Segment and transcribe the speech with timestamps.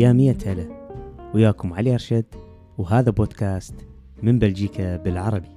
[0.00, 0.66] يا مية هلا
[1.34, 2.24] وياكم علي أرشد
[2.78, 3.74] وهذا بودكاست
[4.22, 5.48] من بلجيكا بالعربي.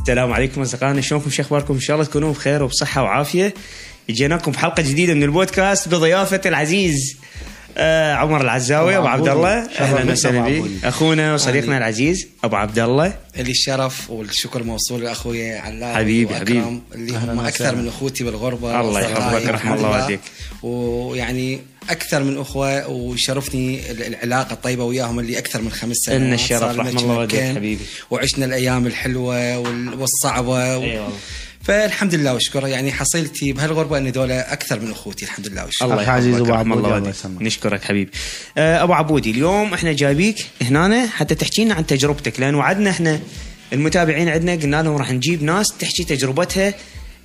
[0.00, 3.54] السلام عليكم أصدقائنا شلونكم؟ شو أخباركم؟ إن شاء الله تكونوا بخير وبصحة وعافية.
[4.10, 7.16] جيناكم بحلقة جديدة من البودكاست بضيافة العزيز
[7.78, 9.54] آه عمر العزاوي أبو عبد الله.
[9.78, 10.70] أهلا وسهلا بك.
[10.84, 13.12] أخونا وصديقنا العزيز أبو عبد الله.
[13.38, 16.80] اللي الشرف والشكر موصول لأخوي علاء حبيبي، حبيبي.
[16.94, 18.80] اللي هم أكثر من أخوتي بالغربة.
[18.80, 20.00] الله يحفظك، رحم الله لله.
[20.00, 20.20] والديك.
[20.62, 26.20] ويعني أكثر من أخوة ويشرفني ال- العلاقة الطيبة وياهم اللي أكثر من خمس سنوات.
[26.20, 27.82] إن الشرف، رحم الله والديك، حبيبي.
[28.10, 30.78] وعشنا الأيام الحلوة وال- والصعبة.
[30.78, 31.08] و...
[31.66, 36.10] فالحمد لله واشكره يعني حصيلتي بهالغربة أن دولة أكثر من أخوتي الحمد لله واشكره الله
[36.10, 37.42] عزيز يحفظك أبو رحم عبودي، الله الله.
[37.42, 38.10] نشكرك حبيبي.
[38.58, 43.20] آه، أبو عبودي اليوم إحنا جايبيك هنا حتى تحكي لنا عن تجربتك لأن وعدنا إحنا
[43.72, 46.74] المتابعين عندنا قلنا لهم راح نجيب ناس تحكي تجربتها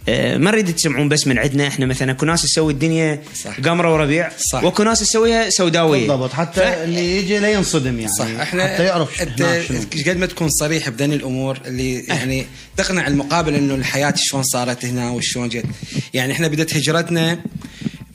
[0.08, 1.68] ما نريد تسمعون بس من عندنا.
[1.68, 3.60] إحنا مثلا اكو ناس تسوي الدنيا صح.
[3.60, 4.64] قمرة وربيع صح.
[4.64, 6.08] واكو ناس تسويها سوداوية.
[6.08, 6.34] بالضبط.
[6.34, 8.14] حتى ف- اللي يجي لا ينصدم يعني.
[8.14, 8.26] صح.
[8.26, 9.80] إحنا حتى يعرف أنت شنو.
[10.08, 12.46] قد ما تكون صريح بدني الأمور اللي يعني
[12.78, 15.66] تقنع المقابل إنه الحياة شلون صارت هنا وشلون جت.
[16.14, 17.40] يعني إحنا بدت هجرتنا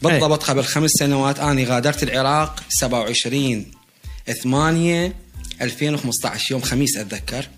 [0.03, 1.39] بالضبط قبل خمس سنوات.
[1.41, 3.67] أنا غادرت العراق 27
[4.43, 5.13] 8
[5.63, 7.49] 2015 يوم خميس أتذكر.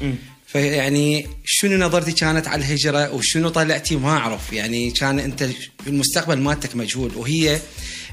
[0.00, 0.14] مم.
[0.58, 5.48] فيعني شنو نظرتي كانت على الهجرة وشنو طلعتي ما أعرف يعني كان أنت
[5.86, 7.54] المستقبل مالتك مجهول وهي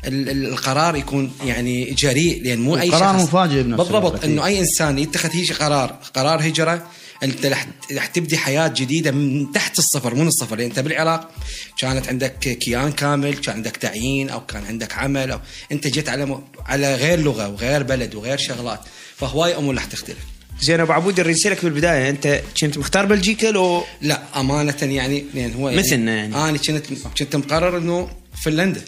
[0.07, 4.23] ال- ال- القرار يكون يعني جريء لأن مو أي شخص مفاجئ بالضبط.
[4.23, 6.87] إنه أي إنسان يتخذ هيك قرار قرار هجرة
[7.23, 7.45] أنت
[7.93, 11.31] رح تبدي حياة جديدة من تحت الصفر من الصفر لأن أنت بالعراق
[11.77, 15.39] كانت عندك كيان كامل كان عندك تعيين أو كان عندك عمل أو
[15.71, 16.39] أنت جيت على.
[16.65, 18.79] على غير لغة وغير بلد وغير شغلات
[19.17, 20.17] فهواي أمور رح تختلف
[20.61, 25.53] زين أبو عبودي اريد اسالك بالبدايه أنت كنت مختار بلجيكا لو؟ لا أمانة يعني لأن
[25.53, 26.35] هو يعني مثلنا يعني.
[26.35, 26.85] أنا كنت
[27.19, 28.09] كنت مقرر إنه
[28.43, 28.81] فنلندا.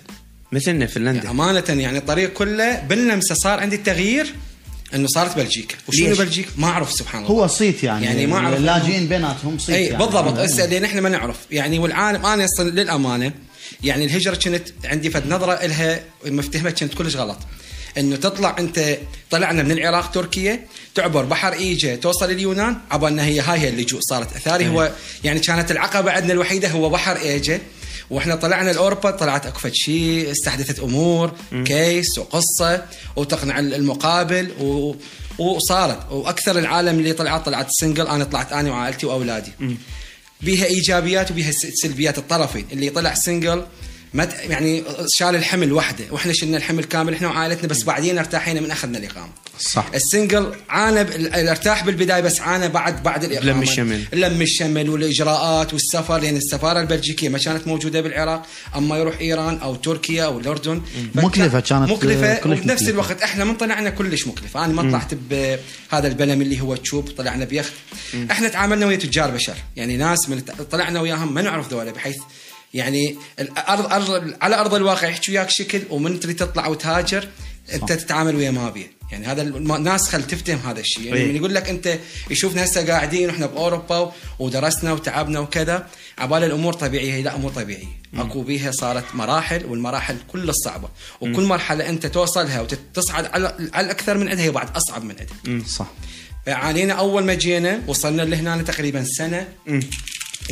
[0.51, 1.29] مثلنا فنلندا.
[1.29, 4.33] أمانة يعني الطريق كله باللمسة صار عندي التغيير
[4.93, 5.75] إنه صارت بلجيكا.
[5.87, 7.35] وشنو ليش؟ بلجيكا؟ ما أعرف سبحان الله.
[7.35, 8.57] هو صيت يعني يعني ما أعرف.
[8.57, 9.97] اللاجئين بيناتهم صيت إي يعني.
[9.97, 10.39] بالضبط.
[10.39, 11.37] هسه لأن إحنا ما نعرف.
[11.51, 13.31] يعني والعالم أنا أصلا للأمانة
[13.83, 17.37] يعني الهجرة كانت عندي فد نظرة لها مفتهمة كانت كلش غلط.
[17.97, 18.97] إنه تطلع أنت
[19.31, 20.59] طلعنا من العراق تركيا
[20.95, 24.67] تعبر بحر ايجا توصل اليونان عبالنا هي هاي هي اللجوء صارت أثاري.
[24.67, 24.91] هو
[25.23, 27.61] يعني كانت العقبة عندنا الوحيدة هو بحر ايجا
[28.09, 31.31] وإحنا طلعنا لاوروبا طلعت أكو شيء استحدثت أمور
[31.65, 34.95] case وقصة وتقنع المقابل و
[35.37, 36.11] وصارت.
[36.11, 39.51] وأكثر العالم اللي طلعت طلعت single أنا طلعت أنا وعائلتي وأولادي.
[40.41, 42.65] بيها إيجابيات وبيها سلبيات الطرفين.
[42.71, 43.65] اللي طلع single
[44.13, 44.83] ما يعني
[45.15, 46.05] شال الحمل وحده.
[46.11, 49.29] وإحنا شلنا الحمل كامل إحنا وعائلتنا بس بعدين ارتاحينا من أخذنا الإقامة.
[49.59, 49.85] صح.
[49.93, 51.01] ال single عانى
[51.51, 53.51] ارتاح بالبداية بس عانى بعد بعد الإقامة.
[53.51, 54.05] لم الشمل.
[54.13, 58.45] لم الشمل والإجراءات والسفر لأن السفارة البلجيكية ما كانت موجودة بالعراق.
[58.75, 60.81] أما يروح إيران أو تركيا أو الأردن
[61.15, 62.89] مكلفة كانت، مكلفة وبنفس مكلفة.
[62.89, 64.65] الوقت إحنا من طلعنا كلش مكلفة.
[64.65, 67.73] أنا ما طلعت بهذا البلم اللي هو تشوب طلعنا بيخت.
[68.31, 69.55] إحنا تعاملنا ويا تجار بشر.
[69.75, 70.39] يعني ناس من
[70.71, 72.17] طلعنا وياهم ما نعرف ذولا بحيث
[72.73, 77.27] يعني الأرض أرض على أرض الواقع يحكي وياك شكل ومن تريد تطلع وتهاجر
[77.73, 78.93] أنت تتعامل ويا ما بيه.
[79.11, 81.03] يعني هذا الناس خل تفتهم هذا الشيء.
[81.03, 81.25] يعني.
[81.25, 87.13] من يقول لك أنت يشوفنا هسه قاعدين وإحنا بأوروبا ودرسنا وتعبنا وكذا عبال الأمور طبيعية.
[87.13, 88.03] هي لا أمور طبيعية.
[88.15, 90.89] أكو بيها صارت مراحل والمراحل كلها صعبه
[91.21, 95.65] وكل مرحلة أنت توصلها وتصعد على على الأكثر من عندها هي بعد أصعب من عندها
[95.67, 95.87] صح.
[96.45, 99.47] فعانينا أول ما جينا وصلنا لهنا تقريبا سنة.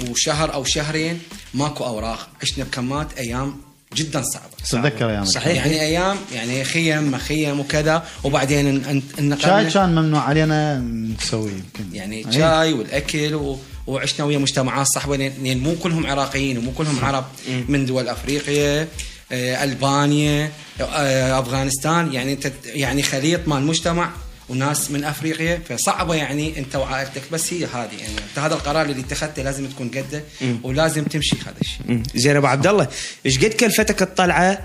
[0.09, 1.19] وشهر أو شهرين
[1.53, 2.27] ماكو أوراق.
[2.41, 3.55] عشنا بكمات أيام
[3.95, 4.45] جدا صعبة.
[4.69, 5.65] تتذكر أيام صحيح.
[5.65, 8.03] يعني أيام يعني خيم ما خيم وكذا.
[8.23, 11.95] وبعدين إن- إن- انقلنا شاي كان ممنوع علينا نسويه يمكن.
[11.95, 12.33] يعني أي.
[12.33, 13.59] شاي والأكل و...
[13.87, 17.25] وعشنا ويا مجتمعات صحبه لأن مو كلهم عراقيين ومو كلهم عرب.
[17.67, 18.87] من دول أفريقيا
[19.31, 20.51] آه، ألبانيا
[20.81, 22.13] آه، أفغانستان.
[22.13, 24.09] يعني يعني خليط مال مجتمع
[24.51, 29.01] وناس من أفريقيا فصعبة يعني أنت وعائلتك بس هي هذه يعني أنت هذا القرار اللي
[29.01, 30.23] اتخذته لازم تكون قده
[30.63, 32.03] ولازم تمشي هذا الشيء.
[32.15, 32.87] زين أبو عبد الله
[33.25, 34.59] إيش قد كلفتك الطلعة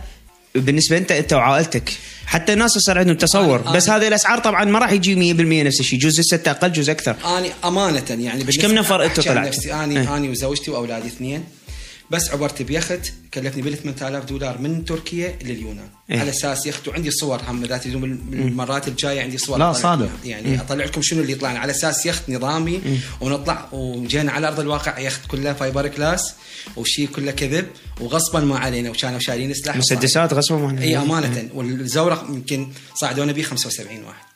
[0.54, 1.92] بالنسبة أنت أنت وعائلتك
[2.26, 5.62] حتى الناس صار عندهم تصور أنا- بس أنا- هذه الأسعار طبعا ما راح يجي 100%
[5.66, 9.74] نفس الشيء جزء ستة أقل جزء أكثر اني أمانة يعني كم نفر عن طلعتوا؟ نفسي
[9.74, 10.16] اني إيه.
[10.16, 11.44] اني وزوجتي وأولادي اثنين
[12.10, 16.20] بس عبرت بيخت كلفني بال 8000 دولار من تركيا لليونان إيه.
[16.20, 19.58] على أساس يخت وعندي صور هم بال- بالمرات الجاية عندي صور.
[19.58, 20.10] لا، صادق.
[20.24, 22.80] يعني اطلع لكم شنو اللي طلعنا على أساس يخت نظامي
[23.20, 26.34] ونطلع وجينا على أرض الواقع يخت كله فايبر كلاس
[26.76, 27.66] وشيء كله كذب
[28.00, 31.48] وغصبا ما علينا وكانوا شايلين سلاح مسدسات غصبا ما إي أمانة.
[31.54, 34.26] والزورق يمكن صعدونا به 75 واحد.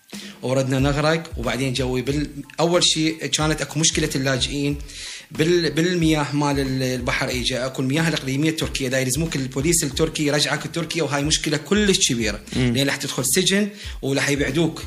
[0.42, 2.30] وردنا نغرق وبعدين جوي بال...
[2.60, 4.76] أول شيء كانت أكو مشكلة اللاجئين.
[5.30, 8.88] بالمياه مال البحر ايجا اكو المياه الإقليمية التركية.
[8.88, 12.40] دا يلزموك البوليس التركي يرجعك تركيا وهاي مشكلة كلش كبيرة.
[12.56, 13.68] لأن راح تدخل سجن
[14.02, 14.84] وراح يبعدوك.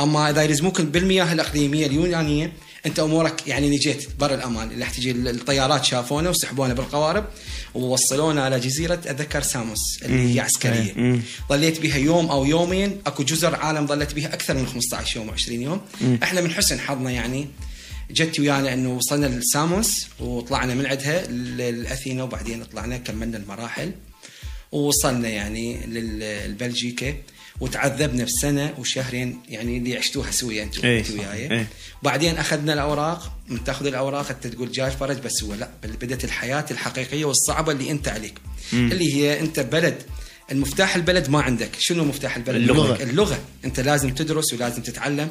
[0.00, 2.52] أما اذا يلزموك بالمياه الإقليمية اليونانية
[2.86, 4.70] أنت أمورك يعني نجيت بر الأمان.
[4.70, 7.24] اللي راح تجي الطيارات شافونا وسحبونا بالقوارب
[7.74, 11.20] ووصلونا على جزيرة أتذكر ساموس اللي هي عسكرية.
[11.48, 12.98] ظليت بها يوم أو يومين.
[13.06, 15.80] أكو جزر عالم ظلت بها أكثر من 15 يوم و20 يوم.
[16.22, 17.48] إحنا من حسن حظنا يعني
[18.12, 21.26] جت ويانا إنه وصلنا لساموس وطلعنا من عندها
[21.70, 23.92] لاثينا وبعدين طلعنا كملنا المراحل
[24.72, 27.14] ووصلنا يعني للبلجيكا
[27.60, 31.14] وتعذبنا بسنة وشهرين يعني اللي عشتوها سويا إيه انت صح.
[31.14, 31.66] وياي إيه.
[32.02, 36.64] بعدين أخذنا الأوراق من تأخذ الأوراق أنت تقول جاي فرج بس هو لا بدأت الحياة
[36.70, 38.34] الحقيقية والصعبة اللي أنت عليك
[38.72, 40.02] اللي هي أنت بلد
[40.52, 41.70] المفتاح البلد ما عندك.
[41.78, 43.02] شنو مفتاح البلد؟ اللغة.
[43.02, 43.38] اللغة.
[43.64, 45.28] انت لازم تدرس ولازم تتعلم.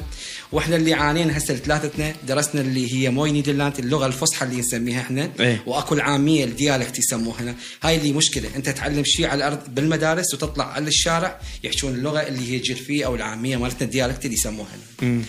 [0.52, 5.30] وإحنا اللي عانينا هسه ثلاثتنا درسنا اللي هي mooi Nederlands اللغة الفصحى اللي نسميها إحنا.
[5.40, 5.62] إيه.
[5.66, 7.54] وأكو العامية ال dialect يسموها هنا.
[7.82, 8.48] هاي اللي مشكلة.
[8.56, 13.14] انت تعلم شيء على الأرض بالمدارس وتطلع على الشارع يحكون اللغة اللي هي حرفية أو
[13.14, 14.68] العامية مالتنا ال dialect اللي يسموها
[15.02, 15.22] هنا.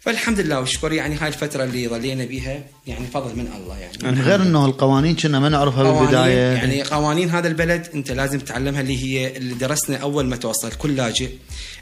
[0.00, 0.92] فالحمد لله والشكر.
[0.92, 4.20] يعني هاي الفترة اللي ظلينا بيها يعني فضل من الله يعني.
[4.20, 6.32] غير إنه القوانين كنا ما نعرفها بالبداية.
[6.54, 10.96] يعني قوانين هذا البلد أنت لازم تتعلمها اللي هي اللي درسنا أول ما توصل كل
[10.96, 11.28] لاجئ.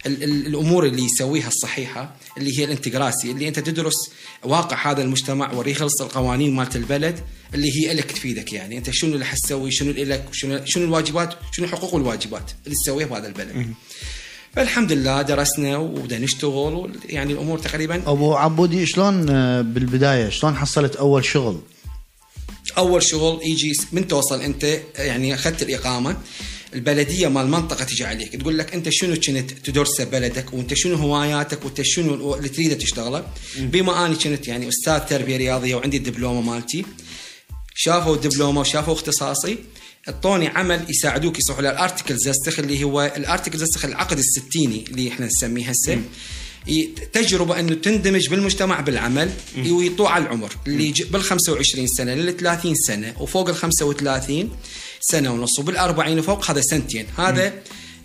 [0.06, 3.94] ال- ال- الأمور اللي يسويها الصحيحة اللي هي الانتجراسي اللي أنت تدرس
[4.44, 7.20] واقع هذا المجتمع وريخلص القوانين مالت البلد
[7.54, 8.78] اللي هي لك تفيدك يعني.
[8.78, 13.26] أنت شنو اللي حتسوي؟ شنو لك شنو شنو الواجبات؟ شنو الحقوق والواجبات اللي تسويها بهذا
[13.26, 13.66] البلد.
[14.56, 20.96] فالحمد لله درسنا وبدأ نشتغل يعني الأمور تقريبا أبو عبودي شلون آه، بالبداية شلون حصلت
[20.96, 21.60] أول شغل؟
[22.78, 26.16] أول شغل يجي من توصل أنت يعني أخذت الإقامة
[26.74, 28.36] البلدية مال المنطقة تجي عليك.
[28.36, 33.26] تقول لك أنت شنو كنت تدرسه بلدك وأنت شنو هواياتك وأنت شنو اللي تريده تشتغله.
[33.58, 36.84] بما أني كنت يعني أستاذ تربية رياضية وعندي الدبلومة مالتي
[37.74, 39.58] شافوا الدبلومة وشافوا اختصاصي
[40.08, 44.84] اعطوني عمل يساعدوك يصيحوا له ال artikel zestig اللي هو ال artikel zestig العقد الستيني
[44.90, 46.00] اللي إحنا نسميه هسه.
[47.12, 49.30] تجربة إنه تندمج بالمجتمع بالعمل
[49.70, 50.56] ويطوع على العمر.
[50.66, 54.50] اللي بال 25 سنة لل 30 سنة وفوق ال 35
[55.00, 57.06] سنة ونص وبال 40 وفوق هذا سنتين.
[57.18, 57.52] هذا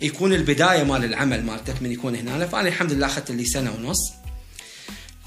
[0.02, 2.46] يكون البداية مال العمل مالتك من يكون هنا.
[2.46, 4.12] فأنا الحمد لله أخذت لي سنة ونص.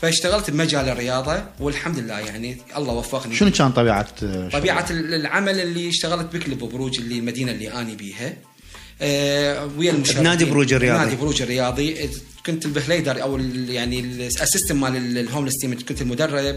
[0.01, 3.35] فاشتغلت بمجال الرياضة والحمد لله يعني الله وفقني.
[3.35, 7.71] شنو كان طبيعة آه، طبيعة ال- العمل اللي اشتغلت ب Club Brugge اللي المدينة اللي
[7.81, 8.33] أني بيها.
[9.01, 10.23] آه ويا المشاركين.
[10.23, 11.03] بنادي بروج الرياضي.
[11.05, 12.03] نادي بروج الرياضي.
[12.03, 12.09] آه،
[12.45, 13.37] كنت ال begeleider أو
[13.69, 16.55] يعني ال assistant مال ال- ال homeless team كنت المدرب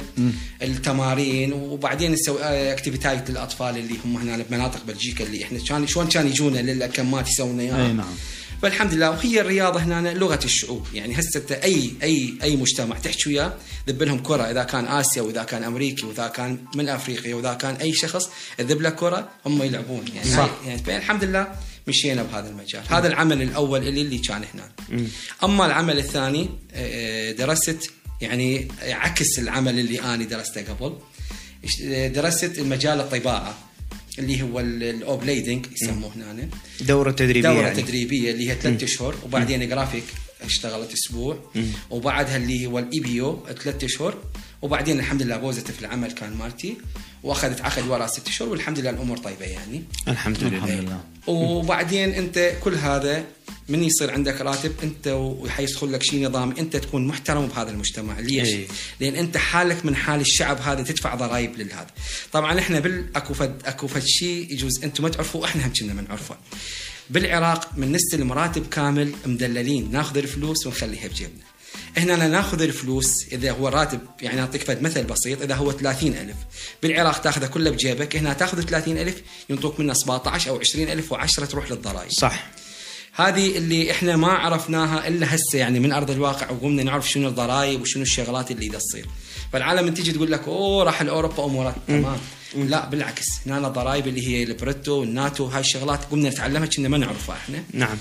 [0.62, 5.86] التمارين وبعدين نسوي آه، activiteit ات للأطفال اللي هم هنا بمناطق بلجيكا اللي إحنا كان
[5.86, 8.06] شلون كان يجونا للكمات يسوون اياها أي نعم.
[8.62, 9.10] فالحمد لله.
[9.10, 10.86] وهي الرياضة هنا لغة الشعوب.
[10.94, 13.54] يعني هسه أي أي أي مجتمع تحكي وياه
[13.88, 14.42] ذب لهم كرة.
[14.42, 18.30] إذا كان آسيا وإذا كان أمريكي وإذا كان من أفريقيا وإذا كان أي شخص
[18.60, 20.04] ذب له كرة هم يلعبون.
[20.14, 20.38] يعني صح.
[20.38, 21.46] هاي يعني فالحمد لله
[21.86, 22.82] مشينا بهذا المجال.
[22.88, 24.70] هذا العمل الأول اللي اللي كان هنا.
[25.44, 27.90] أما العمل الثاني آه، درست
[28.20, 30.98] يعني عكس العمل اللي أنا درسته قبل.
[32.12, 33.58] درست المجال الطباعة.
[34.20, 36.48] اللي هو ال opleiding يسموه هنا.
[36.80, 37.82] دورة تدريبية دورة يعني.
[37.82, 40.04] تدريبية اللي هي ثلاث أشهر وبعدين جرافيك
[40.42, 41.38] اشتغلت أسبوع.
[41.90, 44.14] وبعدها اللي هو ال IBO ثلاث أشهر.
[44.62, 46.76] وبعدين الحمد لله positief العمل كان مالتي.
[47.22, 49.82] واخذت عقد ورا ست اشهر والحمد لله الأمور طيبة يعني.
[50.08, 50.56] الحمد لله.
[50.56, 51.00] الحمد لله.
[51.26, 53.24] وبعدين أنت كل هذا
[53.68, 58.20] من يصير عندك راتب أنت وحيدخل لك شيء نظامي أنت تكون محترم بهذا المجتمع.
[58.20, 58.66] ليش؟ أي.
[59.00, 61.90] لأن أنت حالك من حال الشعب هذا تدفع ضرائب للهذا.
[62.32, 65.94] طبعا إحنا بال أكو فد أكو فد شيء يجوز أنتم ما تعرفوه إحنا هم كنا
[65.94, 66.36] ما نعرفه
[67.10, 71.44] بالعراق من نستلم راتب كامل مدللين ناخذ الفلوس ونخليها بجيبنا.
[71.96, 76.34] هنا ناخذ الفلوس إذا هو راتب يعني اعطيك فد مثل بسيط إذا هو 30000
[76.82, 79.14] بالعراق تاخذه كله بجيبك هنا تاخذ 30000
[79.50, 82.10] ينطوك منه 17 أو 20000 و10 تروح للضرائب.
[82.10, 82.50] صح.
[83.12, 87.80] هذه اللي إحنا ما عرفناها إلا هسه يعني من أرض الواقع وقمنا نعرف شنو الضرائب
[87.80, 89.06] وشنو الشغلات اللي دا تصير.
[89.52, 91.74] فالعالم من تيجي تقول لك أوه راح لأوروبا أمورات.
[91.88, 92.18] تمام.
[92.54, 93.26] لا بالعكس.
[93.46, 97.36] هنا الضرائب اللي هي ال bruto وال netto هاي الشغلات قمنا نتعلمها كنا ما نعرفها
[97.36, 97.62] إحنا.
[97.72, 97.96] نعم.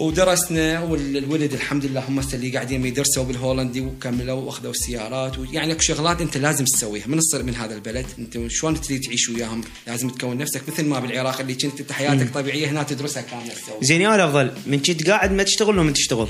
[0.00, 6.20] ودرسنا والولد الحمد لله هم اللي قاعدين يدرسوا بالهولندي وكملوا وأخذوا السيارات ويعني اكو شغلات
[6.20, 7.06] انت لازم تسويها.
[7.06, 11.00] من تصير من هذا البلد انت شلون تريد تعيش وياهم؟ لازم تكون نفسك مثل ما
[11.00, 13.78] بالعراق اللي كنت انت حياتك طبيعية هنا تدرسها كاملة تسوي.
[13.82, 16.28] زين يا الأفضل من كنت قاعد ما تشتغل لو من تشتغل؟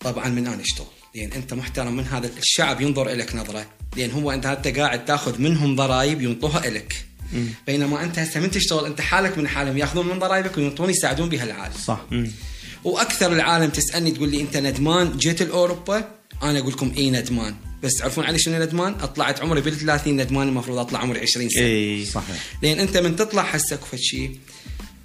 [0.00, 0.86] طبعا من أنا أشتغل.
[1.14, 3.66] لأن أنت محترم من هذا الشعب ينظر لك نظرة.
[3.96, 7.04] لأن هو أنت انت قاعد تأخذ منهم ضرائب ينطوها لك
[7.66, 11.44] بينما أنت هسه من تشتغل أنت حالك من حالهم يأخذون من ضرائبك وينطون يساعدون بها
[11.44, 11.74] العالم.
[11.86, 12.00] صح.
[12.84, 16.10] وأكثر العالم تسألني تقول لي أنت ندمان؟ جيت لاوروبا
[16.42, 17.54] أنا أقول لكم اي ندمان.
[17.82, 21.62] بس تعرفون علي شنو ندمان؟ طلعت عمري بال 30 ندمان المفروض أطلع عمري 20 سنة.
[21.62, 22.36] إي صحيح.
[22.62, 24.38] لأن أنت من تطلع حسك فد شيء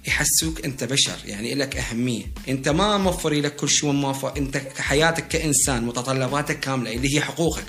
[0.06, 2.24] يحسوك أنت بشر يعني لك أهمية.
[2.48, 7.64] أنت ما موفر لك كل شيء موفر أنت حياتك كإنسان متطلباتك كاملة اللي هي حقوقك.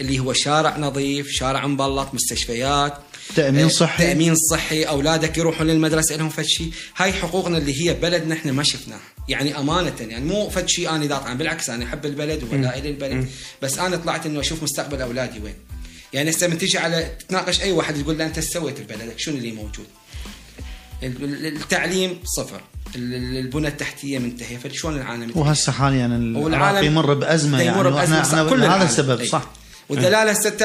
[0.00, 2.94] اللي هو شارع نظيف شارع مبلط مستشفيات.
[3.36, 4.06] تأمين آه، صحي.
[4.06, 8.62] تأمين صحي أولادك يروحون للمدرسة لهم فد شيء هاي حقوقنا اللي هي بلدنا إحنا ما
[8.62, 9.00] شفناها.
[9.28, 13.28] يعني أمانة يعني مو فد شيء أنا ذات عن بالعكس أنا أحب البلد وولائي للبلد
[13.62, 15.54] بس أنا طلعت إنه أشوف مستقبل أولادي وين.
[16.12, 19.52] يعني هسه من تجي على تناقش أي واحد تقول له إيش سويت ببلدك شنو اللي
[19.52, 19.86] موجود؟
[21.02, 22.60] التعليم صفر.
[22.96, 24.56] البنى التحتية منتهية.
[24.56, 27.78] فشلون العالم؟ وهسه حاليا العراق يمر بأزمة يعني.
[27.78, 28.20] يمر بأزمة.
[28.20, 28.82] إحنا كل هذا العالم.
[28.82, 29.26] السبب أي.
[29.26, 29.50] صح.
[29.88, 30.56] والدلالة هسه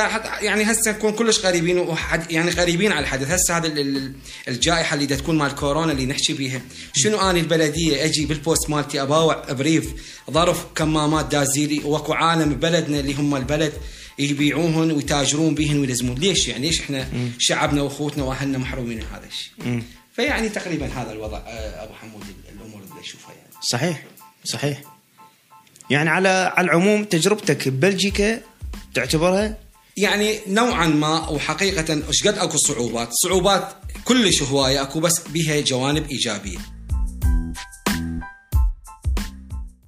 [0.42, 3.32] يعني هسه نكون كلش قريبين وحد يعني قريبين على الحدث.
[3.32, 4.14] هسه هذا ال- ال-
[4.48, 6.62] الجائحة اللي تكون مال كورونا اللي نحكي بيها.
[6.96, 9.94] شنو اني البلدية؟ أجي بال post مالتي أباوع brief
[10.32, 13.74] ظرف كمامات دازيلي وأكو عالم ببلدنا اللي هم البلد
[14.20, 16.18] يبيعوهن ويتاجرون بهن ويلزمون.
[16.18, 17.08] ليش يعني؟ ليش إحنا
[17.40, 19.84] شعبنا وأخوتنا وأهلنا محرومين من هذا الشيء؟
[20.16, 22.24] فيعني تقريبا هذا الوضع آه، أبو حمود
[22.56, 23.50] الأمور اللي أشوفها يعني.
[23.62, 24.04] صحيح
[24.44, 24.82] صحيح.
[25.90, 28.42] يعني على على العموم تجربتك ببلجيكا
[28.94, 29.58] تعتبرها
[29.98, 33.68] يعني نوعا ما وحقيقة إيش قد أكو صعوبات، صعوبات
[34.06, 36.58] كلش هواية أكو بس بها جوانب إيجابية.